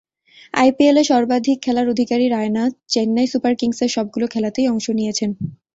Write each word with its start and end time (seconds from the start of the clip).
আইপিএলে 0.53 1.03
সর্বাধিক 1.05 1.57
খেলার 1.61 1.87
অধিকারী 1.89 2.25
রায়না 2.27 2.63
চেন্নাই 2.89 3.27
সুপার 3.27 3.53
কিংসের 3.55 3.89
সবগুলো 3.95 4.25
খেলাতেই 4.27 4.67
অংশ 4.67 4.85
নিয়েছেন। 4.91 5.29